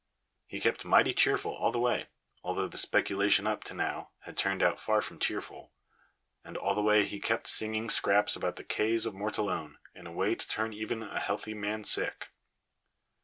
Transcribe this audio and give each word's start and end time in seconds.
He 0.47 0.59
kept 0.59 0.83
mighty 0.83 1.13
cheerful 1.13 1.53
all 1.53 1.71
the 1.71 1.77
way, 1.77 2.07
although 2.41 2.67
the 2.67 2.79
speculation 2.79 3.45
up 3.45 3.63
to 3.65 3.75
now 3.75 4.09
had 4.21 4.35
turned 4.35 4.63
out 4.63 4.79
far 4.79 4.99
from 4.99 5.19
cheerful; 5.19 5.73
and 6.43 6.57
all 6.57 6.73
the 6.73 6.81
way 6.81 7.05
he 7.05 7.19
kept 7.19 7.45
singing 7.45 7.87
scraps 7.87 8.35
about 8.35 8.55
the 8.55 8.63
Kays 8.63 9.05
of 9.05 9.13
Mortallone 9.13 9.75
in 9.93 10.07
a 10.07 10.11
way 10.11 10.33
to 10.33 10.47
turn 10.47 10.73
even 10.73 11.03
a 11.03 11.19
healthy 11.19 11.53
man 11.53 11.83
sick. 11.83 12.29